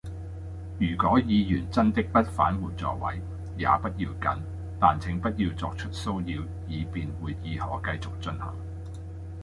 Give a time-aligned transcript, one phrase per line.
[0.79, 3.17] 如果議員真的不返回座位，
[3.55, 4.39] 也不要緊，
[4.79, 8.55] 但請不要作出騷擾，以便會議可繼續進行。